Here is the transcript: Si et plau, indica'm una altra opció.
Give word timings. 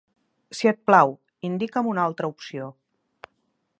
Si 0.59 0.69
et 0.71 0.79
plau, 0.89 1.13
indica'm 1.49 1.91
una 1.93 2.07
altra 2.07 2.31
opció. 2.35 2.71